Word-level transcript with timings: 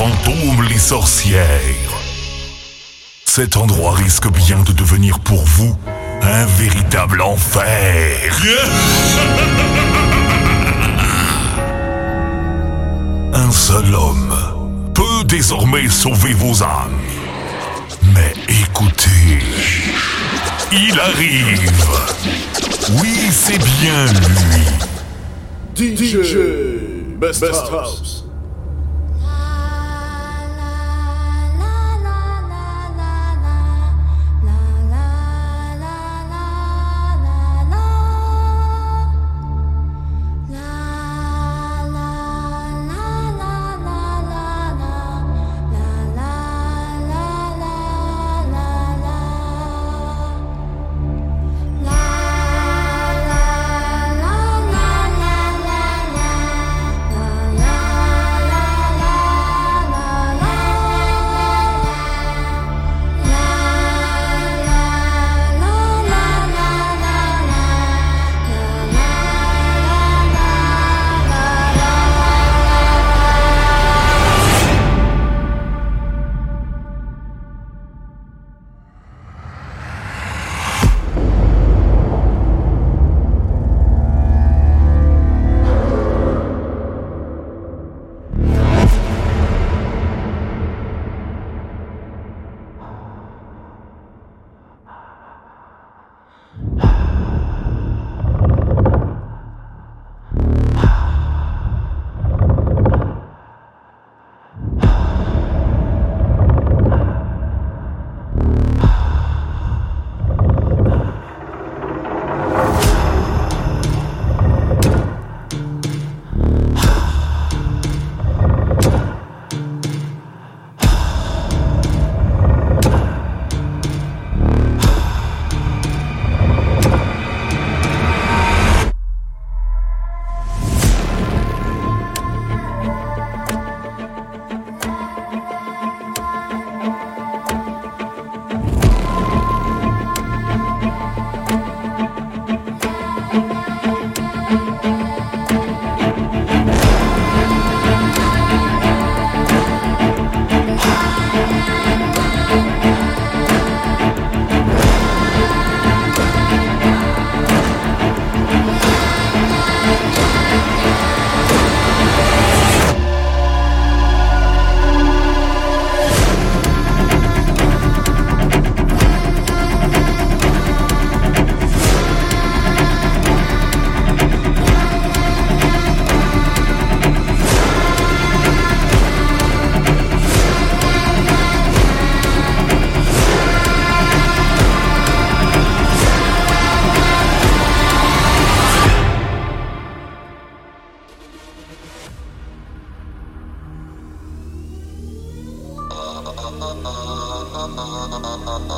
fantômes, 0.00 0.64
les 0.70 0.78
sorcières. 0.78 1.44
Cet 3.26 3.58
endroit 3.58 3.92
risque 3.92 4.32
bien 4.32 4.62
de 4.62 4.72
devenir 4.72 5.20
pour 5.20 5.42
vous 5.42 5.76
un 6.22 6.46
véritable 6.46 7.20
enfer. 7.20 7.62
Un 13.34 13.52
seul 13.52 13.94
homme 13.94 14.34
peut 14.94 15.24
désormais 15.26 15.90
sauver 15.90 16.32
vos 16.32 16.62
âmes. 16.62 17.02
Mais 18.14 18.32
écoutez, 18.48 19.38
il 20.72 20.98
arrive. 20.98 21.70
Oui, 23.02 23.28
c'est 23.30 23.58
bien 23.58 24.06
lui. 25.76 25.76
DJ 25.76 26.16
Best, 27.20 27.44
House. 27.44 28.09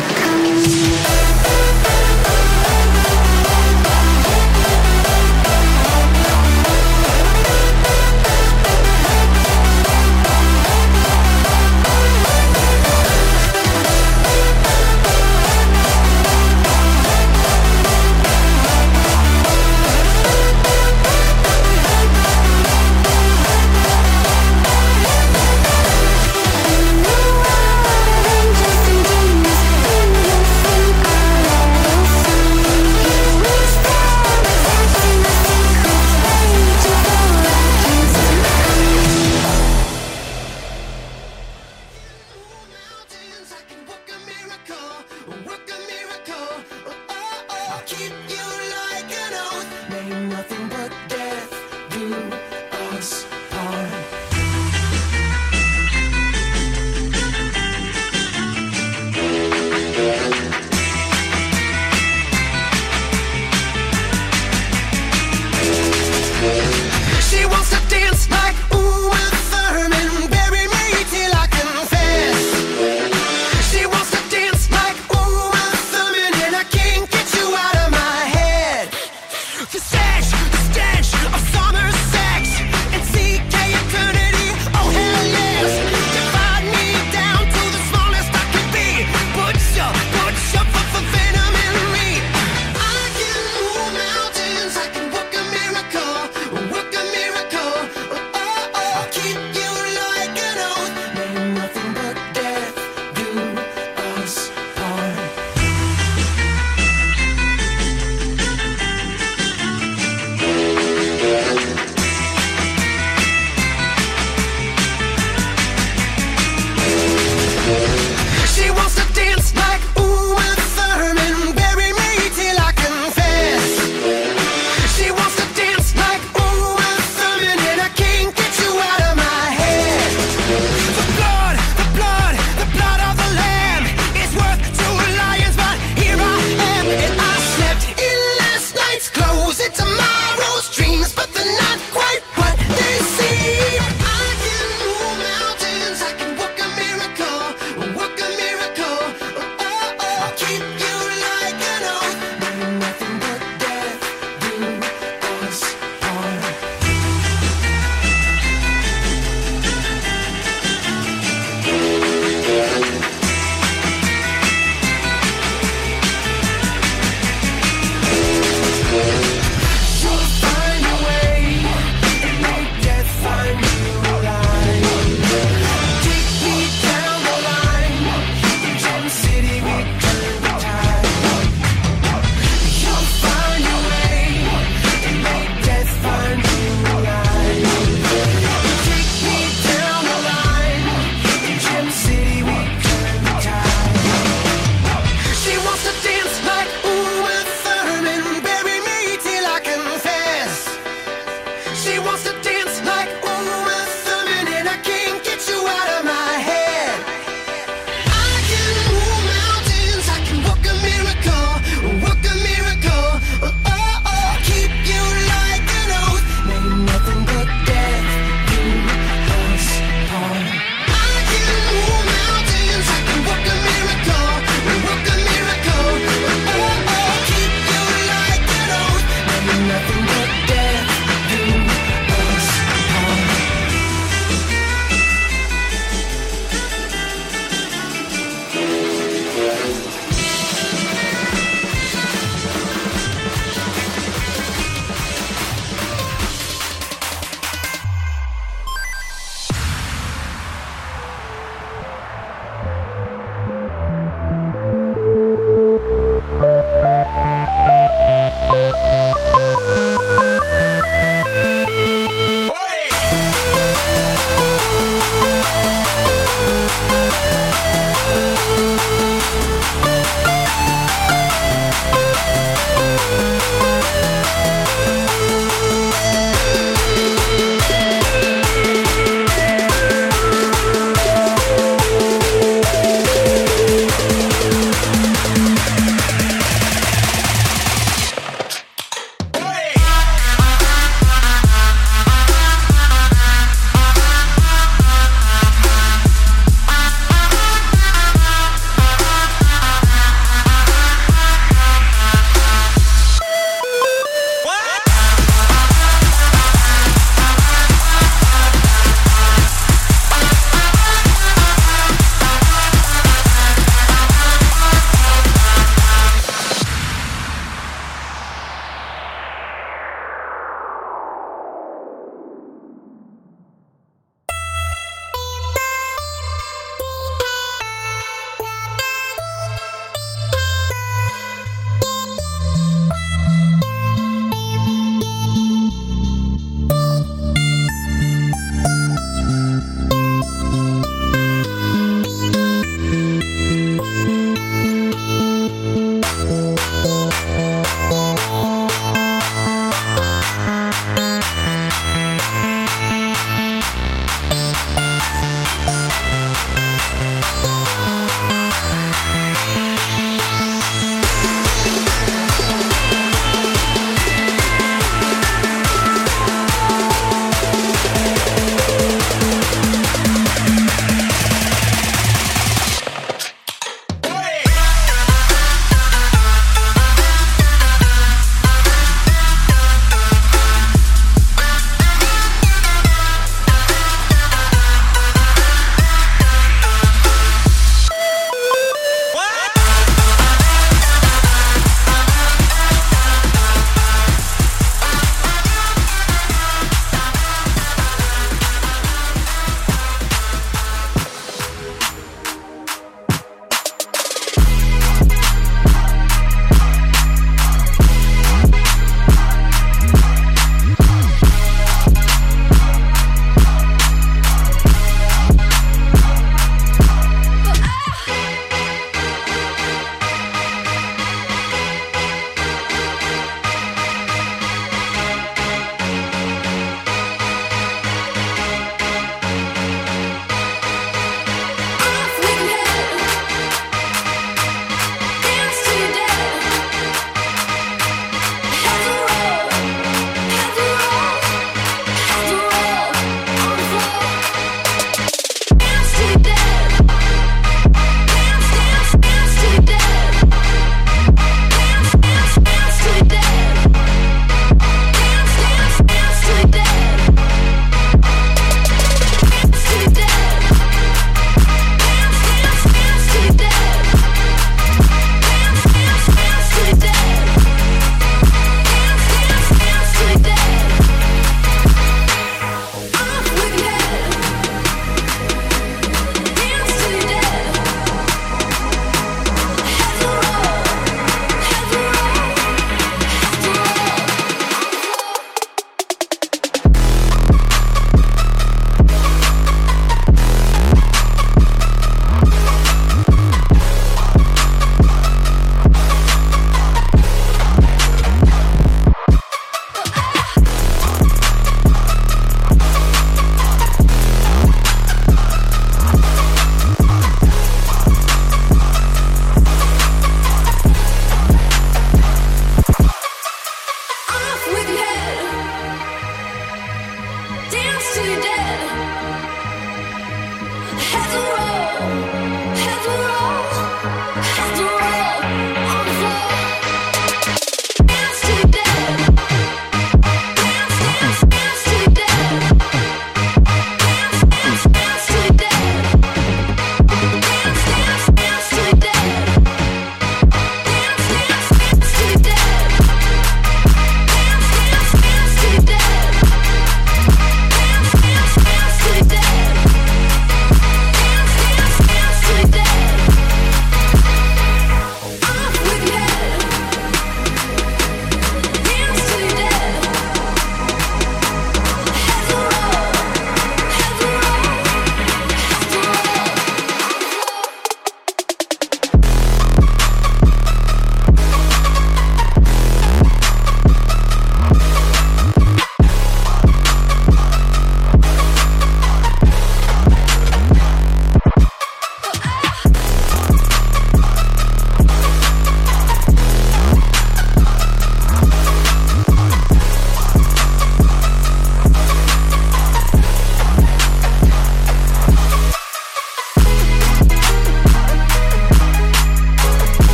to. 0.00 0.31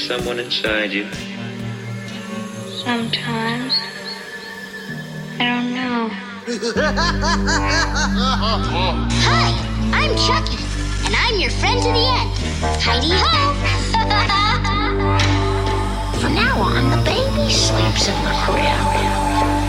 there's 0.00 0.20
someone 0.20 0.38
inside 0.38 0.92
you? 0.92 1.06
Sometimes. 2.84 3.74
I 5.38 5.44
don't 5.44 5.74
know. 5.74 6.08
Hi, 9.22 9.50
I'm 9.92 10.16
Chucky, 10.16 10.58
and 11.06 11.14
I'm 11.16 11.38
your 11.38 11.50
friend 11.50 11.82
to 11.82 11.88
the 11.88 12.06
end. 12.18 12.30
Heidi 12.82 13.10
ho! 13.10 13.54
From 16.20 16.34
now 16.34 16.60
on, 16.60 16.90
the 16.90 16.96
baby 17.04 17.50
sleeps 17.50 18.08
in 18.08 18.24
the 18.24 18.30
crib. 18.44 19.59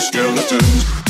Skeletons. 0.00 1.09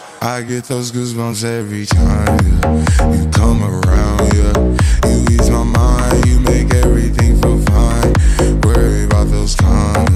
I 0.23 0.43
get 0.43 0.65
those 0.65 0.91
goosebumps 0.91 1.43
every 1.43 1.87
time, 1.87 2.37
yeah. 2.45 3.11
You 3.11 3.27
come 3.31 3.63
around, 3.63 4.33
yeah. 4.35 5.09
You 5.09 5.25
ease 5.31 5.49
my 5.49 5.63
mind, 5.63 6.25
you 6.27 6.39
make 6.39 6.71
everything 6.75 7.41
feel 7.41 7.59
fine. 7.61 8.13
Worry 8.61 9.05
about 9.05 9.29
those 9.31 9.55
comments. 9.55 10.10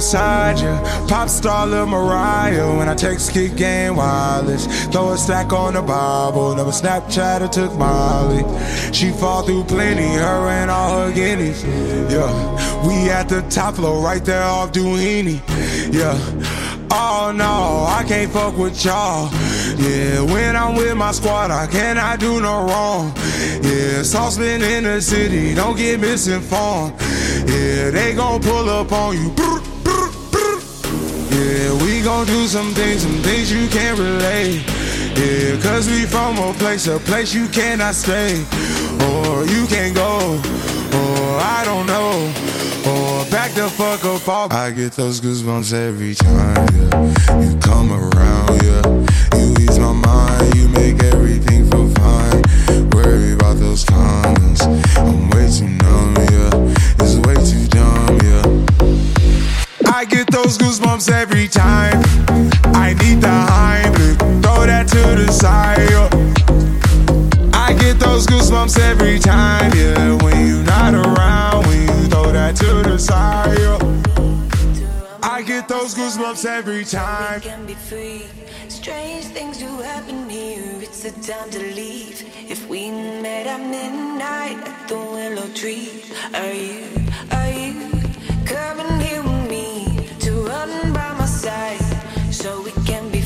Beside 0.00 0.58
you, 0.58 0.74
pop 1.08 1.28
star 1.28 1.66
Lil 1.66 1.84
Mariah. 1.84 2.74
When 2.78 2.88
I 2.88 2.94
text 2.94 3.32
kick 3.32 3.54
game 3.54 3.96
wireless, 3.96 4.64
throw 4.86 5.12
a 5.12 5.18
stack 5.18 5.52
on 5.52 5.74
the 5.74 5.82
Bible. 5.82 6.56
Never 6.56 6.70
Snapchat 6.70 7.42
or 7.42 7.48
took 7.48 7.74
Molly. 7.74 8.42
She 8.94 9.10
fall 9.10 9.42
through 9.42 9.64
plenty, 9.64 10.08
her 10.24 10.48
and 10.48 10.70
all 10.70 11.00
her 11.00 11.12
guineas. 11.12 11.62
Yeah, 12.10 12.32
we 12.86 13.10
at 13.10 13.28
the 13.28 13.42
top 13.50 13.74
floor, 13.74 14.02
right 14.02 14.24
there 14.24 14.42
off 14.42 14.72
Duini. 14.72 15.36
Yeah. 15.92 16.16
Oh 16.92 17.30
no, 17.36 17.84
I 17.86 18.02
can't 18.08 18.32
fuck 18.32 18.56
with 18.56 18.82
y'all. 18.82 19.28
Yeah, 19.76 20.22
when 20.22 20.56
I'm 20.56 20.76
with 20.76 20.96
my 20.96 21.12
squad, 21.12 21.50
I 21.50 21.66
cannot 21.66 22.20
do 22.20 22.40
no 22.40 22.64
wrong. 22.68 23.12
Yeah, 23.62 24.02
saucepan 24.02 24.62
in 24.62 24.84
the 24.84 25.02
city, 25.02 25.54
don't 25.54 25.76
get 25.76 26.00
misinformed. 26.00 26.94
Yeah, 27.46 27.90
they 27.90 28.14
gon' 28.14 28.40
pull 28.40 28.70
up 28.70 28.92
on 28.92 29.14
you. 29.16 29.59
Yeah, 31.40 31.72
we 31.82 32.02
gon' 32.02 32.26
do 32.26 32.46
some 32.46 32.74
things, 32.74 33.00
some 33.00 33.22
things 33.22 33.50
you 33.50 33.66
can't 33.68 33.98
relate. 33.98 34.62
Yeah, 35.16 35.58
cause 35.62 35.88
we 35.88 36.04
from 36.04 36.36
a 36.36 36.52
place, 36.52 36.86
a 36.86 36.98
place 36.98 37.32
you 37.32 37.48
cannot 37.48 37.94
stay. 37.94 38.44
Or 39.08 39.46
you 39.46 39.66
can't 39.66 39.94
go, 39.94 40.36
or 40.98 41.40
I 41.40 41.62
don't 41.64 41.86
know. 41.86 42.12
Or 42.84 43.24
back 43.30 43.52
the 43.52 43.70
fuck 43.70 44.04
up 44.04 44.28
off. 44.28 44.52
I 44.52 44.70
get 44.70 44.92
those 44.92 45.18
goosebumps 45.22 45.72
every 45.72 46.14
time, 46.14 46.68
yeah. 46.76 47.40
You 47.40 47.58
come 47.60 47.90
around, 47.90 48.62
yeah. 48.62 48.84
You 49.38 49.54
ease 49.64 49.78
my 49.78 49.92
mind, 49.92 50.54
you 50.56 50.68
make 50.68 51.02
everything 51.04 51.70
feel 51.70 51.88
fine. 51.94 52.42
Worry 52.90 53.32
about 53.32 53.56
those 53.56 53.82
comments. 53.84 54.60
I'm 54.96 55.30
way 55.30 55.48
too 55.50 55.68
numb, 55.68 56.16
yeah. 56.16 57.00
It's 57.00 57.16
way 57.26 57.34
too. 57.36 57.59
I 60.00 60.06
get 60.06 60.28
those 60.28 60.56
goosebumps 60.56 61.10
every 61.12 61.46
time. 61.46 62.00
I 62.74 62.94
need 62.94 63.20
the 63.20 63.28
Heimlich, 63.28 64.42
throw 64.42 64.64
that 64.64 64.88
to 64.88 64.96
the 64.96 65.30
side. 65.30 65.78
I 67.52 67.74
get 67.74 68.00
those 68.00 68.26
goosebumps 68.26 68.78
every 68.78 69.18
time, 69.18 69.70
yeah. 69.76 70.16
When 70.22 70.46
you're 70.46 70.64
not 70.64 70.94
around, 70.94 71.66
when 71.66 71.82
you 71.82 72.08
throw 72.08 72.32
that 72.32 72.56
to 72.56 72.82
the 72.82 72.96
side. 72.96 73.58
I 75.22 75.42
get 75.42 75.68
those 75.68 75.94
goosebumps 75.94 76.46
every 76.46 76.86
time. 76.86 77.42
can 77.42 77.66
be 77.66 77.74
free. 77.74 78.24
Strange 78.68 79.26
things 79.26 79.58
do 79.58 79.66
happen 79.66 80.30
here. 80.30 80.80
It's 80.80 81.02
the 81.02 81.10
time 81.30 81.50
to 81.50 81.58
leave. 81.58 82.24
If 82.50 82.66
we 82.70 82.90
met 82.90 83.46
at 83.46 83.60
midnight 83.60 84.66
at 84.66 84.88
the 84.88 84.96
willow 84.96 85.48
tree, 85.52 86.04
are 86.32 86.54
you, 86.54 86.86
are 87.32 87.50
you 87.50 87.90
coming 88.46 88.98
here 89.00 89.22
with 89.22 89.50
me 89.50 89.89
run 90.46 90.92
by 90.92 91.12
my 91.18 91.26
side 91.26 91.80
so 92.30 92.62
we 92.62 92.72
can 92.86 93.10
be 93.10 93.19